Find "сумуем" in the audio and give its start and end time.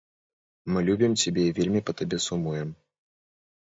2.29-2.69